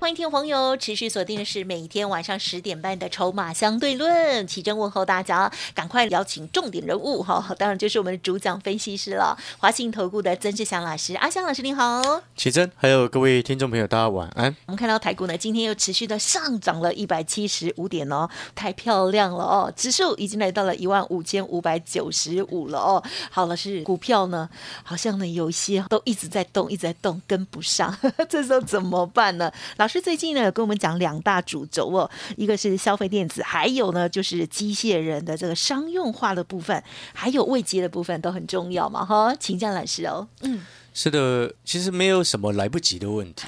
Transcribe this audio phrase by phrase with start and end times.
[0.00, 14.56] 欢迎听众朋友持续锁定的是每天晚上十点半的《筹码相对论》，奇真问候大家，赶快邀请重点人物哈，当然就是我们的主讲分析师了，华信投顾的曾志祥老师，阿祥老师您好，奇真，还有各位听众朋友，大家晚安。
[14.64, 23.04] 我们看到台股呢，今天又持续的上涨了一百七十五点哦，太漂亮了哦，指数已经来到了一万五千五百九十五了哦。
[23.30, 24.48] 好了，是股票呢，
[24.82, 27.94] 好像呢有一些都一直在动，一直在动，跟不上，
[28.30, 29.52] 这时候怎么办呢？
[29.76, 40.28] 老师最近呢有跟我们讲两大主轴哦，一个是消费电子，还有呢就是机械人的这个商用化的部分，还有未接的部分都很重要嘛哈，请江老师哦。
[40.42, 43.46] 嗯，是的，其实没有什么来不及的问题，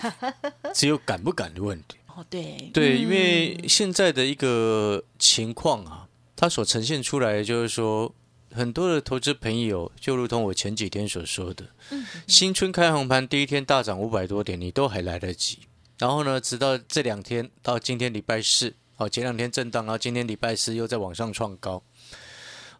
[0.75, 1.97] 只有敢不敢的问题。
[2.14, 8.12] 哦，对，对，因为现在的一个情况啊，它所呈现出来的就是说，
[8.52, 11.64] 很多的投资朋友，就如同我前几天所说的，
[12.27, 15.61] 新春开红盘第一天大涨五百多点，你都还来得及。
[16.03, 21.81] 然后呢，直到这两天到今天礼拜四，好，前两天震荡，然后今天礼拜四又在往上创高，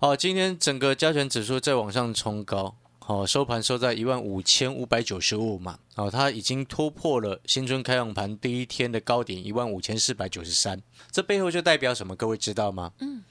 [0.01, 12.17] 好，今天整个加权指数在往上冲高，好，收盘收在一万五千五百九十五嘛，好，它已经突破了新春开放盘第一天的高点一万五千四百九十三，这背后就代表什么？
[12.17, 12.91] 各位知道吗？
[12.99, 13.23] 嗯，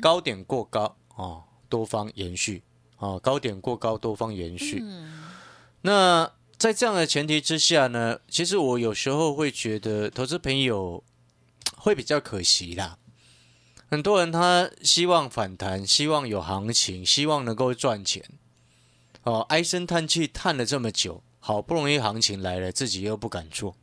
[0.00, 2.62] 高点过高哦，多方延续，
[2.98, 4.80] 哦，高点过高，多方延续，
[5.80, 6.30] 那。
[6.60, 11.02] 在这样的前提之下呢，其实我有时候会觉得投资朋友
[11.74, 12.98] 会比较可惜啦。
[13.88, 18.22] 很多人他希望反弹，希望有行情，希望能够赚钱，
[19.22, 23.74] 哦，唉声叹气叹了这么久，好不容易行情来了，自己又不敢做，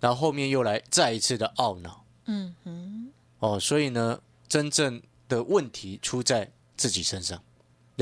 [0.00, 7.40] 然后后面又来再一次的懊恼，嗯哼，哦，所以呢，真正的问题出在自己身上。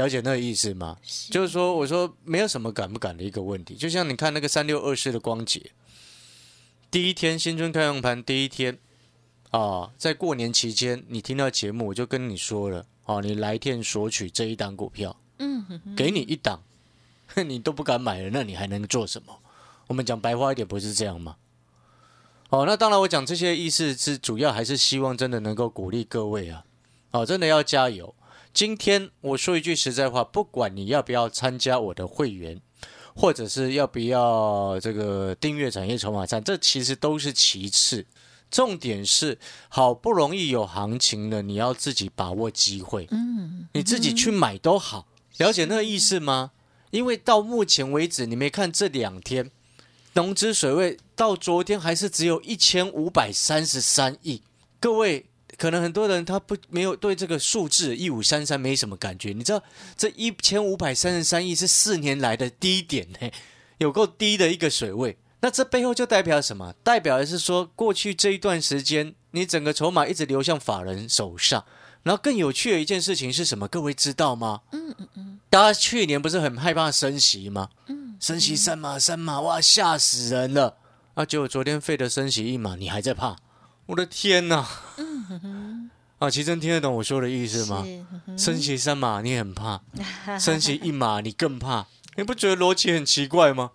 [0.01, 0.97] 了解那个意思吗？
[1.31, 3.75] 就是说，我说没有什么敢不敢的一个问题。
[3.75, 5.73] 就像你看那个三六二四的光节，
[6.91, 8.79] 第一天新春开放盘第一天
[9.51, 16.63] 啊，在过年期间，你听到节目，我就跟你说了啊，你来电索取这一档股票，嗯，给你一档，
[17.47, 19.39] 你都不敢买了，那你还能做什么？
[19.89, 21.37] 我们讲白话一点，不是这样吗？
[22.49, 26.65] 哦，那当然，我讲这些意思是主要还是希望真的能够鼓励各位啊，
[27.11, 28.15] 哦，真的要加油。
[28.53, 32.61] 今天我说一句实在话，不管你要不要参加我的会员，
[33.15, 38.07] 或者是要不要这个订阅产业筹码站，这其实都是其次。
[38.51, 43.07] 重点是好不容易有行情了，你要自己把握机会。
[43.13, 45.07] 嗯，你自己去买都好。
[45.39, 46.51] 了解那个意思吗？
[46.91, 49.53] 因为到目前为止，你没看这两天
[50.15, 54.43] 农资水位到昨天还是只有一千五百三十三亿，
[54.81, 55.30] 各位。
[55.61, 59.63] 可能很多人他不没有对这个数字一五三三没什么感觉，你知道
[59.95, 63.31] 这一千五百三十三亿是四年来的低点呢，
[63.77, 65.19] 有够低的一个水位。
[65.43, 66.73] 那这背后就代表什么？
[66.83, 71.63] 代表的是说过去这一段时间，你整个筹码一直流向法人手上。
[72.05, 73.69] 然后更有趣的一件事情是什么？
[73.69, 74.63] 各位知道吗？
[74.73, 75.41] 嗯嗯嗯。
[75.51, 77.69] 大家去年不是很害怕升息吗？
[77.89, 78.17] 嗯。
[78.19, 80.79] 升息三码三码，哇，吓死人了。
[81.13, 83.37] 啊，结果昨天费的升息一码，你还在怕？
[83.87, 84.67] 我的天哪！
[86.21, 87.83] 啊，其真听得懂我说的意思吗？
[88.37, 89.81] 升息三码你很怕，
[90.39, 91.87] 升息一码你更怕，
[92.17, 93.71] 你不觉得逻辑很奇怪吗？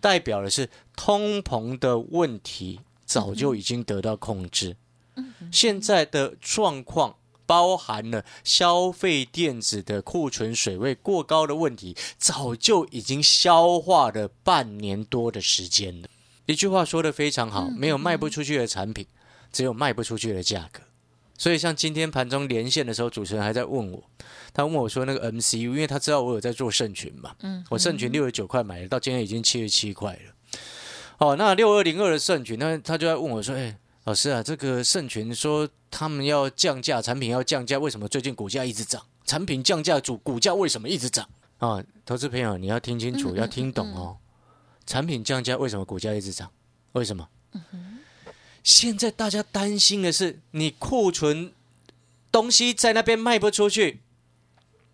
[0.00, 4.76] 代表的是通膨的问题早就已经得到控制，
[5.52, 16.08] 现在的状况包含了消费电子的库存水位过高的问题，早就已经消化了半年多的时间了。
[16.46, 19.06] 一句话说的非常好，没有卖不出去的产品。
[19.52, 20.80] 只有卖不出去的价格，
[21.40, 24.04] 所以像今天盘中连线的时候，主持人还在问我，
[24.52, 30.58] 他问我说那个 MCU，因为他知道我有在做圣群嘛，嗯，我圣群六十九块买的，到今天已经七十七块了。
[31.16, 39.02] 哦，那六二零二的圣群，那他就在问我说，哎，老师啊，这个圣群说他们要降价，产品要降价，为什么最近股价一直涨？
[39.24, 41.26] 产品降价主股价为什么一直涨？
[41.56, 44.18] 啊，投资朋友你要听清楚，要听懂哦。
[44.84, 46.50] 产品降价为什么股价一直涨？
[46.92, 47.26] 为什么？
[48.62, 51.52] 现在大家担心的是，你库存
[52.30, 54.00] 东西在那边卖不出去，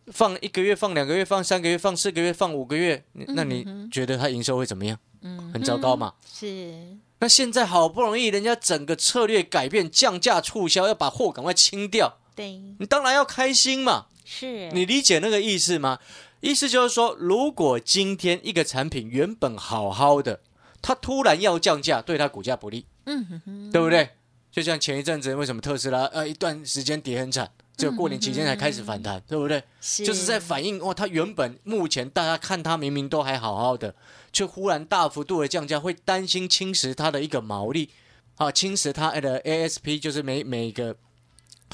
[0.06, 4.98] 放一个月、放两个月、放三个月、放四个月、放五个月，那你觉得它营收会怎么样？
[5.22, 6.14] 嗯，很糟糕嘛。
[6.32, 6.96] 是。
[7.18, 12.18] 那现在好不容易人家整个策略改变，降价促销，要把货赶快清掉。
[12.34, 12.60] 对。
[12.78, 14.06] 你当然要开心嘛。
[14.24, 14.70] 是。
[14.72, 15.98] 你理解那个意思吗？
[16.40, 20.40] 意思就是说，如果今天一个产品原本好好的，
[20.86, 24.08] 它突然要降价，对它股价不利，嗯哼哼，对不对？
[24.52, 29.60] 就像前一阵子为什么特斯拉呃一段时间跌很惨，只有过年期间才开始反弹，对不对？
[29.80, 33.96] 就是在反映哇，它原本目前大家看它明明都还好好的，
[34.32, 37.90] 却忽然大幅度的降价，会担心侵蚀它的一个毛利，
[38.36, 40.94] 啊，侵蚀它的 ASP，就是每每个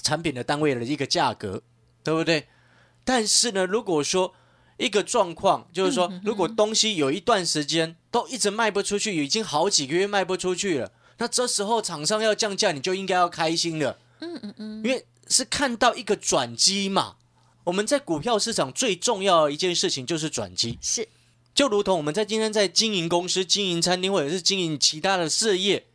[0.02, 1.60] 产品的单位的一个价格，
[2.02, 2.46] 对不对？
[3.04, 4.32] 但是呢，如果说
[4.82, 10.90] 一个状况就是说，如果东西有一段时间都一直卖不出去，已经好几个月卖不出去了。
[11.18, 13.98] 那这时候厂商要降价，你就应该要开心了。
[14.18, 17.14] 嗯嗯嗯，因为是看到一个转机嘛。
[17.64, 21.08] 我们在股票市场最重要的一件事情就是转机，是
[21.54, 25.86] 就如同我们在今天在经营公司、经营餐厅或者是经营其他的事业，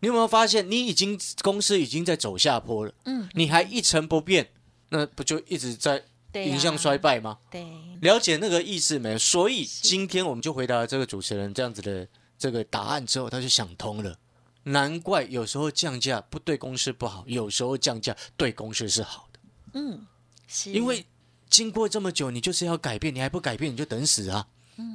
[0.00, 2.92] 你有没有发现你已经公司已经在走下坡了？
[3.04, 4.48] 嗯，你还一成不变，
[4.88, 6.02] 那不就一直在
[6.34, 7.38] 迎向衰败吗？
[7.50, 7.66] 对，
[8.00, 9.18] 了解那个意思没有？
[9.18, 12.06] 所以今天我们就回答了这个主持人这样子的
[12.38, 14.18] 这个答案之后，他就想通了。
[14.64, 19.40] 难怪有时候降价不对公司不好，有时候降价对公司是好的。
[19.74, 20.06] 嗯，
[20.46, 21.04] 是因为
[21.50, 24.46] 经过这么久，你就是要改变，你还不改变，你就等死啊，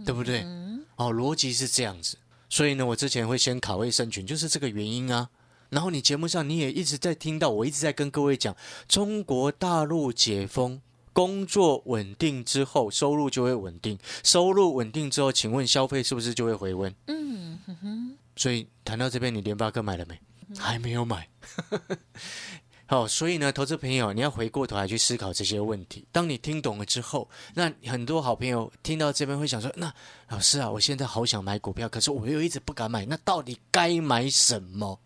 [0.05, 0.41] 对不对？
[0.95, 2.17] 哦，逻辑是这样子。
[2.49, 5.29] 所以呢，我之前会先卡位生群，就是这个原因啊。
[5.69, 8.55] 然后你节目上你也一直在听到，我一直在跟各位讲，
[8.87, 10.81] 中国大陆解封，
[11.17, 16.93] 工作稳定之后，收入就会稳定，收入稳定之后，请问消费是不是就会回温？
[17.07, 18.17] 嗯哼哼。
[18.35, 20.19] 所以谈到这边，你联发科买了没？
[20.59, 21.27] 还没有买。
[22.85, 26.05] 好，所以呢，投资朋友，你要回过头来去思考这些问题。
[26.11, 29.91] 当你听懂了之后，那很多好朋友听到这边会想说：“那
[30.29, 34.99] 老师啊，我现在好想买股票，可是我又一直不敢买，那到底该买什么？”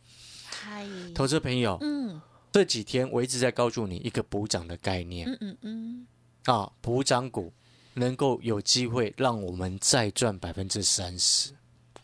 [0.52, 0.86] 嗨，
[1.16, 5.30] 投资朋友，嗯，这几天我一直在告诉你一个补涨的概念。
[5.30, 6.07] 嗯嗯嗯，
[6.45, 7.53] 啊，补涨股
[7.94, 11.53] 能够有机会让我们再赚百分之三十。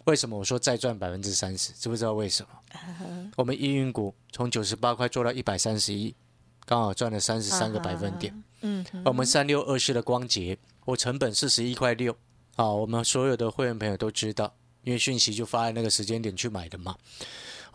[0.06, 1.74] 为什么我说再赚百分之三十？
[1.74, 3.32] 知不知道为什么？
[3.36, 6.16] 我们易运股从九十八块做到一百三十一，
[6.66, 8.44] 刚好赚了三十三个百分点。
[8.62, 12.16] 嗯，我们三六二四的光洁，我成本四十一块六。
[12.56, 16.96] 啊，我们所有的会员朋友都知道，因为讯息就发在那个时间点去买的嘛。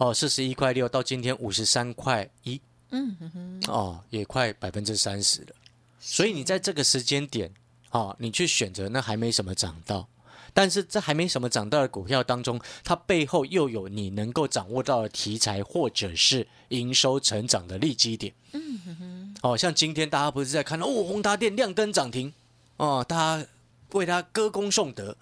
[0.02, 2.60] 哦，四十一块六到今天五十三块一。
[2.90, 5.54] 嗯哼，哦，也快百分之三十了。
[6.00, 7.48] 所以你在这个时间点，
[7.92, 10.08] 哦，你去选择，那还没什么涨到。
[10.52, 18.34] 但是这还没什么涨到的股票当中，它背后又有你能够掌握到的题材，或者是营收成长的利基点。
[18.52, 19.36] 嗯哼哼。
[19.42, 22.34] 哦，像今天大家不是在看哦，宏达电亮灯涨停
[22.76, 23.46] 哦，大家
[23.92, 25.16] 为他歌功颂德。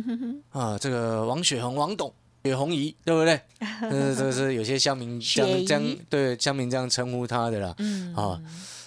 [0.50, 2.12] 啊，这个王雪红、王董、
[2.44, 3.40] 雪红姨，对不对？
[3.82, 7.74] 嗯， 这是有些乡民这样这样对乡民这样称呼他的啦。
[7.78, 8.14] 嗯。
[8.14, 8.42] 啊，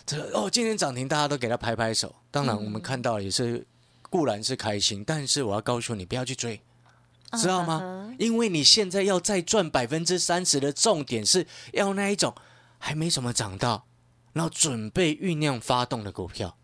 [0.06, 2.16] 这哦，今天涨停，大家都给他拍拍手。
[2.32, 3.66] 当然，我们看到也是。
[4.08, 6.62] 固然是开心，但是我要告诉你，不要去追，
[7.34, 8.16] 知道吗？
[8.18, 12.34] 因为你现在要再赚百分之三十的重点是要那一种
[12.78, 13.86] 还没什么涨到，
[14.32, 16.56] 然后准备酝酿发动的股票，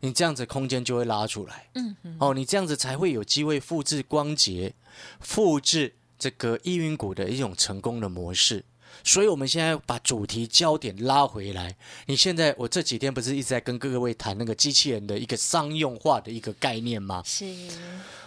[0.00, 1.70] 你这样子空间就会拉出来。
[1.74, 4.74] 嗯，哦，你这样子才会有机会复制光洁，
[5.20, 8.64] 复制这个易云股的一种成功的模式。
[9.04, 11.74] 所以，我们现在把主题焦点拉回来。
[12.06, 17.22] 你现在，我这几天不是一直在跟各位谈那个机器人的一个商用化的一个概念吗？
[17.24, 17.46] 是。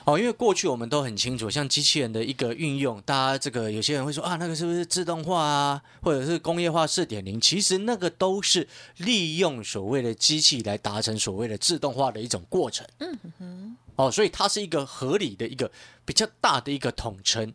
[0.05, 7.39] 哦，因为过去我们都很清楚，像机器人的一个运用，大家这个有些人会说啊，那个是不是自动化啊，或者是工业化四点零？
[7.39, 12.87] 其实那个都是利用所谓的机器来达成所谓的自动化的一种过程。
[12.99, 13.72] 嗯哼。
[13.95, 15.71] 哦，所以它是一个合理的一个
[16.05, 17.53] 比较大的一个统称。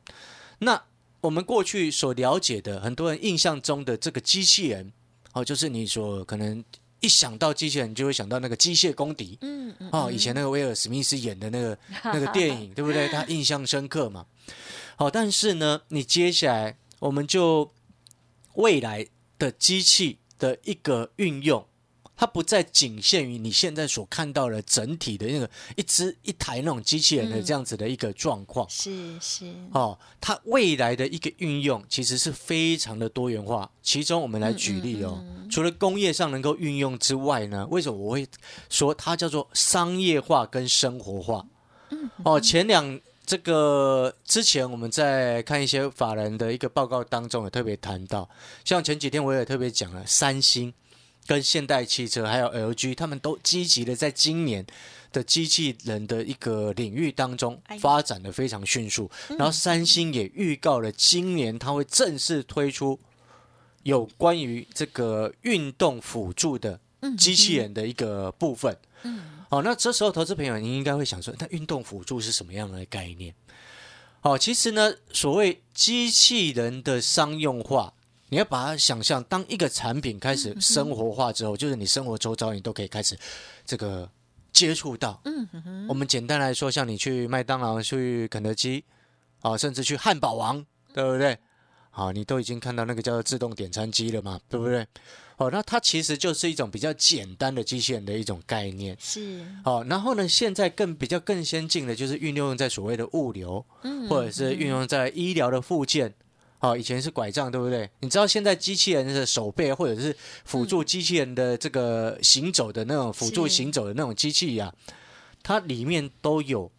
[0.61, 0.83] 那。
[1.21, 4.92] 我们过去所了解的，很多人印象中的这个机器人，
[5.33, 6.64] 哦，就是你所可能
[7.00, 13.09] 一想到机器人，就会想到那个机械公敌，嗯嗯，哦，以前那个威尔史密斯演的那个那个电影，对不对？
[13.09, 14.26] 他印象深刻嘛。
[14.95, 17.73] 好，但是呢，你接下来我们就
[18.54, 19.04] 未来
[19.40, 21.66] 的机器的一个运用。
[22.20, 33.70] 它不再仅限于你现在所看到的整体的那个一只一台那种机器人的这样子的一个状况，是是哦，它未来的一个运用其实是非常的多元化。
[33.84, 38.26] 其中我们来举例哦，除了工业上能够运用之外呢，为什么我会
[38.68, 41.46] 说它叫做商业化跟生活化？
[42.25, 48.28] 哦，前两这个之前我们在看一些法人的一个报告当中也特别谈到，
[48.64, 50.75] 像前几天我也特别讲了三星。
[51.28, 54.66] 跟现代汽车还有 LG，他们都积极的在今年
[55.12, 59.11] 的机器人的一个领域当中发展的非常迅速。
[59.28, 62.99] 然后三星也预告了今年它会正式推出
[63.82, 66.80] 有关于这个运动辅助的
[67.18, 68.75] 机器人的一个部分。
[69.50, 73.35] 好，那这时候投资朋友，您应该会想说，那运动辅助是什么样的概念？
[74.23, 77.94] 哦，其实呢，所谓机器人的商用化，
[78.28, 83.18] 你要把它想象当一个产品开始生活化之后，就是你生活周遭你都可以开始
[83.64, 84.08] 这个
[84.52, 85.20] 接触到。
[85.25, 88.85] 嗯哼我们简单来说，像你去麦当劳、去肯德基，
[89.40, 91.38] 啊，甚至去汉堡王，对不对？
[91.90, 94.87] 好，你都已经看到那个叫做自动点餐机了嘛，对不对？
[95.38, 98.97] 哦，那它其实就是一种比较简单的机器人的一种概念。
[99.00, 103.64] 是，好，然后呢，现在更比较更先进的就是运用在所谓的物流，
[104.08, 106.14] 或者是运用在医疗的附件。
[106.58, 107.88] 好，以前是拐杖，对不对？
[108.00, 114.74] 你知道现在机器人的手背或者是辅助机器人的这个行走的那种辅助行走的那种机器呀，
[115.42, 116.70] 它里面都有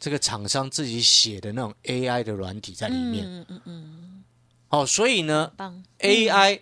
[0.00, 3.24] 这个厂商自己写的那种 AI 的软体在里面。
[3.26, 4.24] 嗯嗯嗯。
[4.68, 5.52] 好，所以呢
[6.00, 6.60] ，AI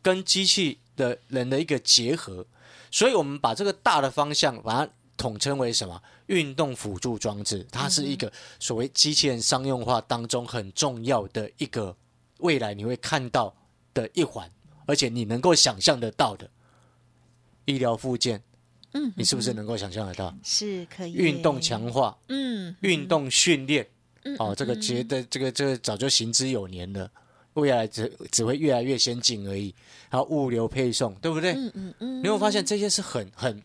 [0.00, 0.78] 跟机器。
[0.94, 2.44] 的人的一个结合，
[2.90, 6.00] 所以我们把这个大的方向把它统称为什么？
[6.26, 11.96] 运动辅助装置，它是一个所谓机器人商用化当中很重要的一个
[12.42, 13.54] 未来你会看到
[13.94, 14.48] 的一环，
[14.86, 16.48] 而且你能够想象得到的
[17.64, 18.42] 医疗附件，
[18.92, 20.32] 嗯，你是不是能够想象得到？
[20.44, 23.86] 是可以运动强化，嗯，运动训练，
[24.38, 27.10] 哦，这个觉得这个这个早就行之有年了。
[27.54, 29.74] 未来只只会越来越先进而已，
[30.08, 31.52] 然后物流配送，对不对？
[31.52, 32.22] 嗯嗯嗯。
[32.22, 33.62] 你会发现这些是很很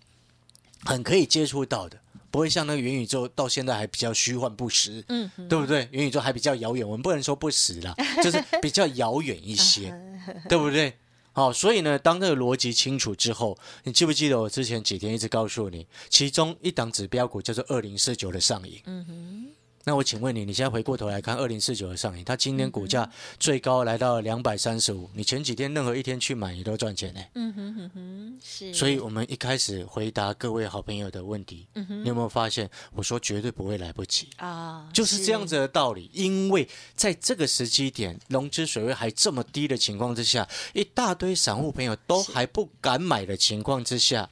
[0.83, 1.97] 很可以接触到的，
[2.29, 5.87] 不会像那个元宇宙到现在还比较虚幻不实，嗯，对不对？
[5.91, 9.93] 元宇宙还比较遥远，我们不能说不实啦， 就是比较遥远一些，
[10.49, 10.93] 对不对？
[11.33, 19.47] 好，所以呢，当这个逻辑清楚之后，你记不记得我之前几天一直告诉你，其中一档指标股叫做二零四九的上影，嗯哼。
[19.87, 27.21] 那我请问你，你现在回过头来看二零四九的上影，它今天股价最高来到两百三十五，你前几天任何一天去买，你都赚钱呢。
[27.35, 28.73] 嗯哼哼哼，是。
[28.73, 34.89] 所以，我们一开始回答各位好朋友的问题，嗯你有没有发现，我说绝对不会来不及啊？
[34.93, 36.11] 就是这样子的道理。
[36.11, 44.29] 因为在这个时机点，融资水位还这么低的情况之下，一大堆散户朋友都还不敢买的情况之下，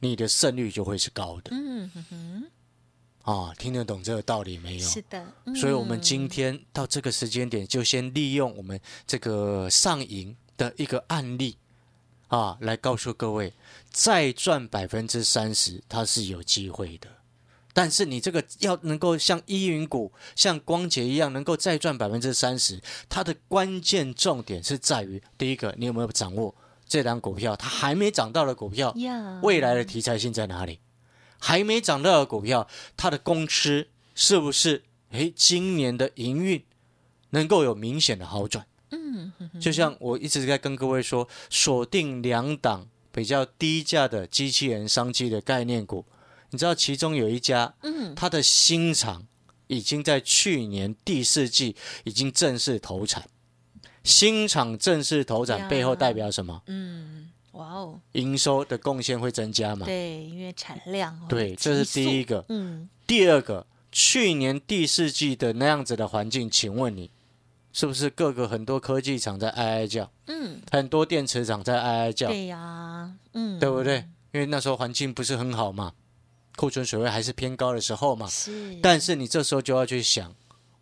[0.00, 1.52] 你的胜率就会是高的。
[1.52, 2.44] 嗯哼哼。
[3.28, 4.88] 啊，听得懂这个道理没有？
[4.88, 5.22] 是的，
[5.54, 11.58] 所以我们今天到这个时间点，就先利用我们这个上赢的一个案例
[12.28, 13.52] 啊，来告诉各位，
[13.90, 17.08] 再赚百分之三十，它是有机会的。
[17.74, 22.80] 但是你这个要能够像依云股、像光洁一样，能够再赚百分之三十，
[23.10, 26.54] 它的关键重点是在于，第一个，你有没有掌握
[26.86, 27.54] 这档股票？
[27.54, 28.96] 它还没涨到的股票，
[29.42, 30.80] 未来的题材性在哪里？
[31.38, 34.84] 还没涨到的股票，它的公司是不是？
[35.12, 36.62] 诶，今年的营运
[37.30, 38.66] 能够有明显的好转？
[38.90, 46.04] 嗯，就像我一直在跟各位说，锁定两档比较低价的机器人商机的概念股。
[46.50, 49.26] 你知道其中有一家，嗯，它的新厂
[49.66, 53.28] 已经在去年第四季已经正式投产。
[54.04, 56.62] 新厂正式投产背后代表什么？
[56.66, 57.27] 嗯。
[57.58, 59.84] 哇哦，营收的贡献会增加嘛？
[59.84, 61.20] 对，因为产量。
[61.28, 62.44] 对，这是第一个。
[62.48, 67.10] 嗯，第二个，去年第四季的那样子的环境，请问你
[67.72, 70.08] 是不是各个很多科技厂在哀哀叫？
[70.28, 72.28] 嗯，很多电池厂在哀哀叫。
[72.28, 74.04] 对呀，嗯，对不对？
[74.32, 75.92] 因为那时候环境不是很好嘛，
[76.54, 78.28] 库存水位还是偏高的时候嘛。
[78.28, 78.78] 是。
[78.80, 80.32] 但是你这时候就要去想。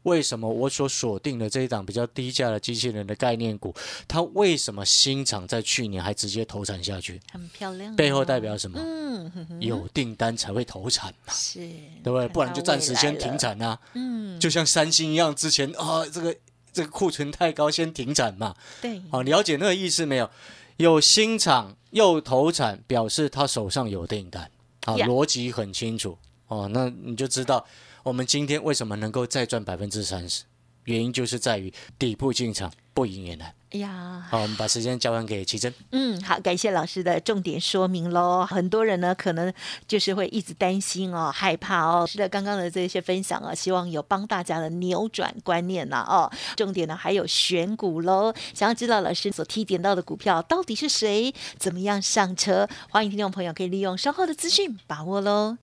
[0.06, 3.74] 为什么我所锁定的这一档比较低价的机器人的概念股，
[4.06, 7.20] 它为什么新厂在去年还直接投产下去？
[7.32, 8.78] 很漂亮，背后代表什么？
[8.80, 11.58] 嗯，有订单才会投产嘛，是，
[12.04, 12.28] 对不对？
[12.28, 13.76] 不然就暂时先停产啊。
[13.94, 16.36] 嗯，就像三星一样，之前啊，这个
[16.72, 18.54] 这个库存太高，先停产嘛。
[18.80, 20.30] 对，好，了解那个意思没有？
[20.76, 24.48] 有新厂又投产，表示他手上有订单，
[24.84, 26.70] 好，逻辑很清楚哦。
[26.72, 27.66] 那你就知道。
[28.06, 30.44] 我们今天为什么能够再赚百分之三十？
[30.84, 33.52] 原因就是在于底部进场不赢也难。
[33.72, 35.74] 哎呀，好，我们把时间交还给奇珍。
[35.90, 38.46] 嗯，好，感谢老师的重点说明喽。
[38.48, 39.52] 很多人呢，可能
[39.88, 42.06] 就是会一直担心哦，害怕哦。
[42.06, 46.30] 是的，刚刚的这些分享啊，希望有帮大家的扭转观念呐哦。
[46.54, 48.32] 重点呢，还有选股喽。
[48.54, 52.68] 想要知道老师所提点到的股票到底是谁，怎么样上车？
[52.88, 55.58] 欢迎听众朋友可以利用稍后的资讯把握喽。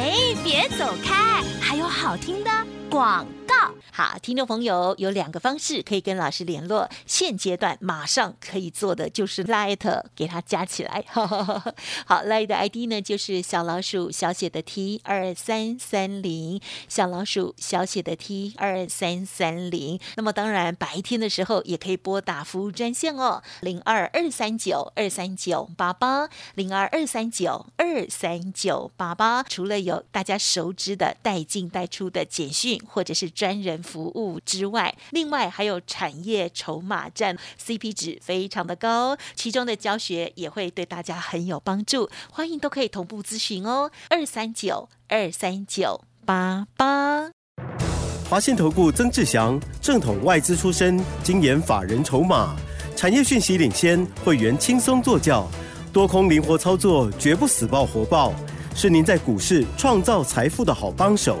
[0.00, 2.50] 哎，别走开，还有好听的
[2.88, 3.59] 广告。
[3.92, 11.04] 好，听众朋友有两个方式可以跟老师联络，现阶段马上可以做的就是 Light 给它加起来。
[11.12, 19.98] 好，Light 的 ID 呢就是小老鼠小写的 T 二三三零，小老鼠小写的 T 二三三零。
[20.16, 29.42] 那么当然白天的时候也可以拨打服务专线哦，零二二三九二三九八八，零二二三九二三九八八。
[29.42, 47.30] 除了有大家熟知的带进带出的简讯或者是专人服务之外，另外还有产业筹码站，CP 值非常的高，其中的教学也会对大家很有帮助，欢迎都可以同步咨询哦，二三九二三九八八。
[48.28, 52.56] 华信投顾曾志祥，正统外资出身，精研法人筹码，
[52.94, 55.48] 产业讯息领先，会员轻松做教，
[55.92, 58.32] 多空灵活操作，绝不死爆活爆，
[58.72, 61.40] 是您在股市创造财富的好帮手。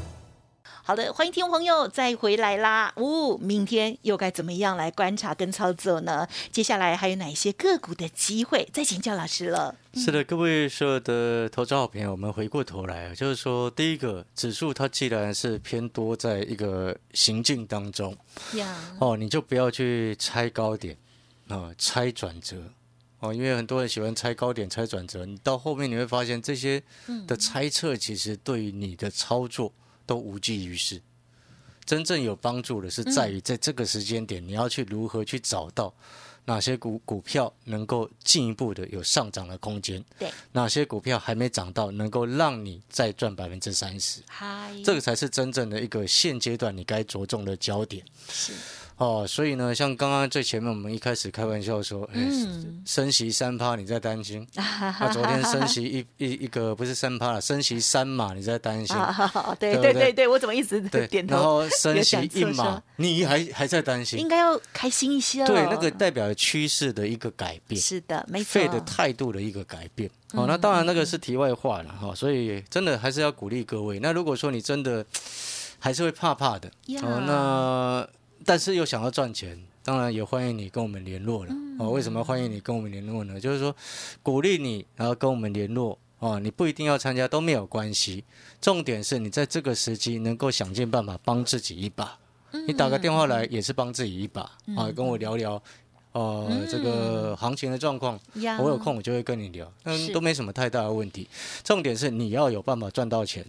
[0.83, 2.91] 好的，欢迎听众朋友再回来啦！
[2.95, 6.27] 哦，明天又该怎么样来观察跟操作呢？
[6.51, 8.67] 接下来还有哪一些个股的机会？
[8.73, 9.75] 再请教老师了。
[9.93, 18.17] 是的，各位所有的投资好朋友，我们回过头来，就是说，第一个指数它既然是偏多，在一个行进当中，
[18.55, 20.97] 呀，哦，你就不要去猜高点
[21.47, 22.57] 啊，猜转折
[23.19, 26.81] 哦，因为很多人喜欢猜高点、猜转折，你到后面你会发现这些
[27.27, 29.71] 的猜测其实对于你的操作。
[30.11, 31.01] 都无济于事。
[31.85, 35.93] 真正有帮助的是在于在这个时间点，你要去如何去找到
[36.43, 48.03] 哪些股股票能够进一步的有上涨的空间，对，哪些股票还没涨到，能够让你再赚百分之三十，嗨，这个才是真正的一个现阶段你该着重的焦点。
[48.27, 48.51] 是
[49.01, 52.19] 哦，所以呢，像刚刚最前面我们一开始开玩笑说，哎，
[52.85, 58.95] 升息三趴你在担心，那 昨天升息一一一个不是三趴了，升息三码你在担心，
[59.59, 61.35] 对对对对，我怎么一直点头？
[61.35, 65.47] 然后升息一码你还还在担心，应该要开心一些了。
[65.47, 70.07] 对，那个代表趋势的一个改变，是的，没错，费的态度的一个改变。
[70.33, 73.99] 哦，那当然那个是题外话了哈，所以真的还是要鼓励各位。
[73.99, 75.03] 那如果说你真的
[75.79, 76.69] 还是会怕怕的，
[77.01, 78.20] 哦，那。
[78.45, 81.89] 但是又想要赚钱，当然也欢迎你跟我们联络了哦。
[81.89, 83.39] 为什么欢迎你跟我们联络呢？
[83.39, 83.75] 就是说
[84.23, 86.39] 鼓励你，然后跟我们联络哦。
[86.39, 88.23] 你不一定要参加都没有关系，
[88.59, 92.17] 重点是你在这个时机能够想尽办法帮自己一把。
[92.67, 94.41] 你打个电话来也是帮自己一把
[94.75, 95.61] 啊，跟我聊聊
[96.11, 98.19] 哦这个行情的状况。
[98.59, 101.27] 我有空我就会跟你聊，嗯，都没什么太大的问题。
[101.63, 103.45] 重点是你要有办法赚到钱。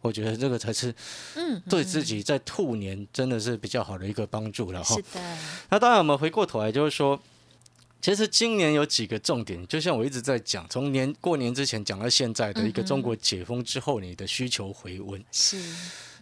[0.00, 0.94] 我觉得这个才是，
[1.34, 4.94] 嗯，对自己在兔年真的是比较好的一个帮助了哈。
[4.94, 5.38] 是的。
[5.70, 7.20] 那当然，我们回过头来就是说，
[8.00, 15.60] 其实今年有几个重点，就像我一直在讲，从年过年之前讲到现在的一个中国解封之后，你的需求回温是。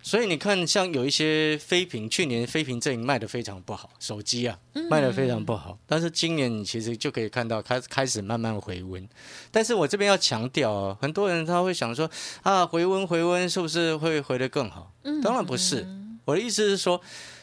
[0.07, 4.57] 所以你看，像有一些非屏，去年非屏阵营卖的非常不好，手机啊
[4.88, 5.77] 卖的非常不好。
[5.85, 9.05] 但是今年你其实就可以看到开开始慢慢回温。
[9.51, 12.09] 但是我这边要强调啊，很多人他会想说
[12.42, 14.92] 啊，回温回温是不是会回得更好？
[15.25, 15.85] 当然不是。
[16.25, 17.01] 我的意思是说，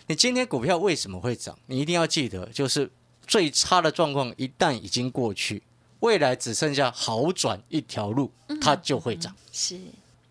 [0.07, 1.59] 你今天股票为什么会涨？
[1.65, 2.89] 你一定要记得，就是
[3.27, 5.61] 最差的状况一旦已经过去，
[5.99, 9.35] 未来只剩下好转一条路，它就会涨。
[9.51, 9.77] 是。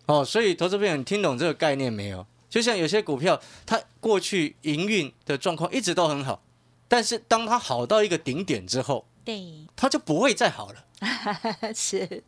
[0.05, 2.25] 哦，所以投资朋友，你听懂这个概念没有？
[2.49, 6.43] 就像有些股票，它过去营运的状况一直都很好，
[6.87, 10.85] 但是当它好到一个顶点之后，对，它就不会再好了。
[11.75, 12.23] 是，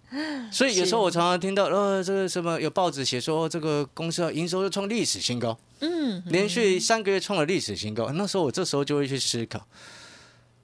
[0.51, 8.11] 所以有时候我常常听到，呃，这个什么有报纸写说，这个公司要营收又创历史新高，嗯，连续三个月创了历史新高。
[8.13, 9.65] 那时候我这时候就会去思考，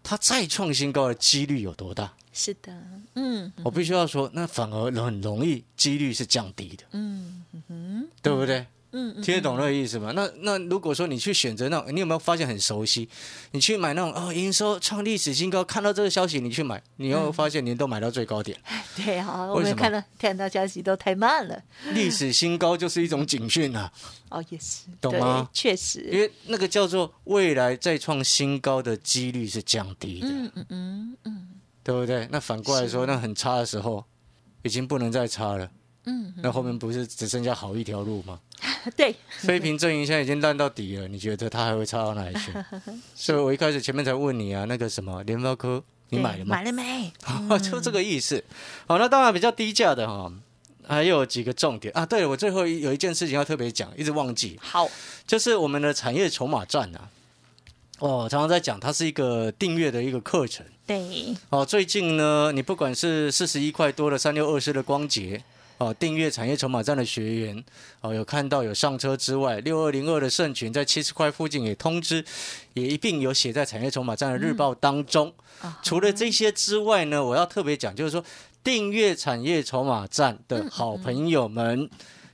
[0.03, 2.13] 它再创新高的几率有多大？
[2.33, 2.71] 是的，
[3.15, 8.65] 嗯，我必须要说，那反而很容易，几率是降低的，嗯哼，对不对？
[8.93, 10.11] 嗯，听得懂那个意思吗？
[10.15, 13.07] 那那如果说你去选择那种，你有没有发现很熟悉？
[13.51, 18.57] 你去买那种哦，营收创历史新高，看到这个消息你去买，你有发现你都买到最高点？
[18.95, 21.61] 对啊，我们看到看到消息都太慢了。
[21.93, 23.91] 历史新高就是一种警讯啊！
[24.29, 25.49] 哦，也是，懂吗？
[25.53, 30.27] 确实，因为那个叫做未来再创新高的几率是降低的。
[30.27, 31.47] 嗯嗯嗯嗯。
[31.83, 32.27] 对不对？
[32.31, 34.05] 那反过来说，那很差的时候，
[34.61, 35.67] 已经不能再差了。
[36.05, 38.39] 嗯，那后面不是只剩下好一条路吗？
[38.97, 42.51] 对，非平阵营现在已经烂到底了，你觉得它还会差到哪里去？
[43.15, 46.55] 所以我一开始前面才问你啊，那个什么联发科，你买了吗？
[46.55, 47.11] 买了没？
[47.61, 48.43] 就这个意思。
[48.87, 50.31] 好，那当然比较低价的哈，
[50.87, 52.03] 还有几个重点啊。
[52.05, 54.89] 对了，我最后有一件事情要特别讲，一直忘记，好，
[55.27, 57.09] 就是我们的产业筹码战啊。
[57.99, 60.65] 哦，常常在讲，它是一个订阅的一个课程。
[60.87, 65.43] 对，哦，最近呢，你不管是四十一块多的三六二四的光捷，
[65.81, 67.63] 哦，订阅产业筹码站的学员，
[68.01, 72.23] 哦，有看到有上车之外，六二零二的盛群在七十块附近也通知，
[72.75, 75.33] 也一并有写在产业筹码站的日报当中。
[75.81, 78.23] 除了这些之外呢，我要特别讲，就是说
[78.63, 81.89] 订阅产业筹码站的好朋友们，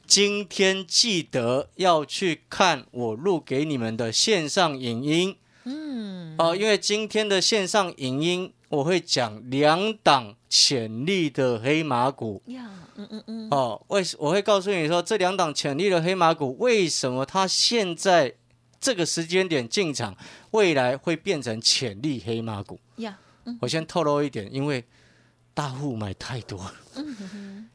[0.05, 5.37] 今天记得要去看我录给你们的线上影音。
[5.63, 12.41] 嗯，哦，因为今天的线上影音我会讲两档潜力的黑马股。
[12.47, 13.47] 呀，嗯嗯嗯。
[13.49, 18.33] 哦，为我会告诉你说，这两档潜力的黑马股为什么它现在
[18.79, 20.15] 这个时间点进场，
[20.51, 22.79] 未来会变成潜力黑马股。
[22.97, 23.17] 呀，
[23.61, 24.83] 我先透露一点，因为
[25.53, 26.73] 大户买太多了，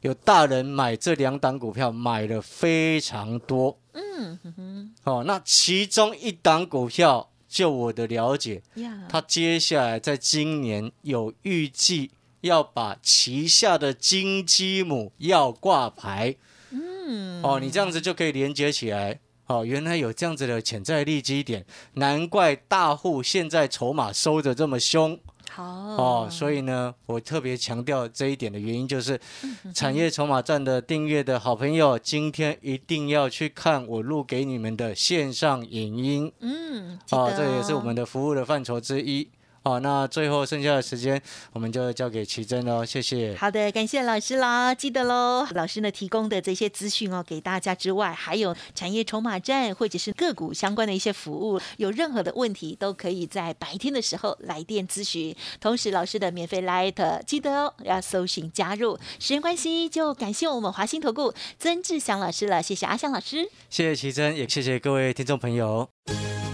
[0.01, 3.79] 有大人买这两档股票买了非常多。
[3.93, 4.93] 嗯哼哼。
[5.05, 7.31] 哦，那其中一档股票。
[7.53, 8.63] 就我的了解，
[9.07, 12.09] 他接下来在今年有预计
[12.41, 16.35] 要把旗下的金鸡母要挂牌。
[16.71, 19.19] 嗯，哦，你这样子就可以连接起来。
[19.45, 21.63] 哦，原来有这样子的潜在利基点，
[21.93, 25.19] 难怪大户现在筹码收的这么凶。
[25.55, 29.19] 好哦，所以呢，我特别强调这一点的原因就是，
[29.73, 36.31] 产业筹码站的订阅的好朋友，今天一定要去看我录给你们的线上影音。
[36.39, 39.27] 嗯，哦，这也是我们的服务的范畴之一。
[39.63, 41.21] 好，那最后剩下的时间，
[41.53, 43.33] 我们就交给奇珍喽，谢谢。
[43.35, 45.47] 好的，感谢老师啦，记得喽。
[45.51, 55.33] 老师呢提供的这些资讯哦，给大家之外，还有产业筹码站或者是个股相关的一些服务，有任何的问题都可以在白天的时候来电咨询。
[55.61, 58.99] 同时，老师的免费 Light 记得哦，要搜寻加入。
[59.17, 65.89] 时间关系，就感谢我们华兴投顾曾志祥老师了，谢谢阿祥老师，谢谢奇珍，也谢谢各位听众朋友。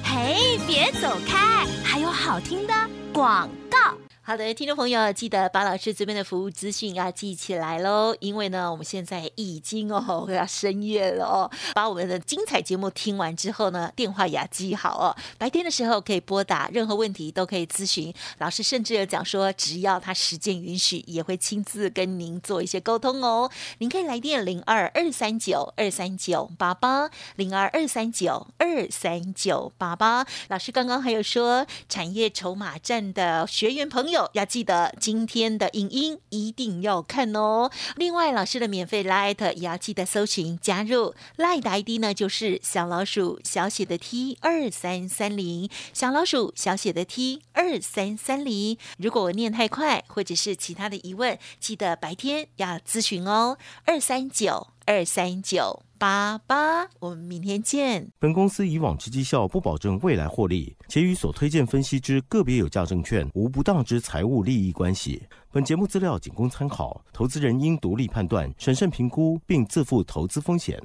[0.03, 2.73] 嘿，别走开，还有好听的。
[3.19, 4.08] 广告。
[4.29, 8.15] 好的，听众朋友，记得把老师这边的服务资讯要记起来喽。
[8.19, 15.17] 因为呢，我们现在已经哦要深夜了哦，把我们的精彩节目听完之后呢，电话也要记好哦。
[15.39, 23.49] 白天的时候可以拨打，任何问题都可以咨询老师，甚至有讲说，只要他时间允许，也会亲自跟您做一些沟通哦。
[23.79, 30.23] 您可以来电零二二三九二三九八八零二二三九二三九八八。
[30.49, 37.69] 老师刚刚还有说，产业筹码站的学员朋友要记得今天的影音一定要看哦。
[37.95, 48.77] 另外，老师的免费 Light 也要记得搜寻加入 Light 的 ID 呢，就是小老鼠小写的 T 二三三零，小老鼠小写的 T 二三三零。
[48.97, 53.57] 如果我念太快，或者是其他的疑问，记得白天要咨询哦。
[53.85, 55.83] 二三九二三九。
[55.99, 58.09] 八八，我们明天见。
[58.17, 65.21] 本公司以往之绩效不保证未来获利，且与所推荐分析之个别有价证券无不当之财务利益关系。
[65.51, 70.81] 本节目资料仅供参考，投资人应独立判断、审慎评估，并自负投资风险。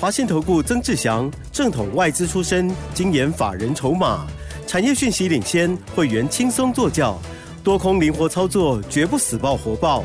[0.00, 4.28] 华信投顾曾志祥，正统外资出身，精研法人筹码，
[4.64, 7.18] 产业讯息领先，会员轻松做教，
[7.64, 10.04] 多空灵活操作，绝不死爆活爆，